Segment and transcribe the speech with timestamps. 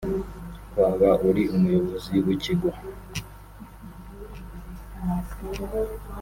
[0.79, 2.69] waba uri umuyobozi w’ikigo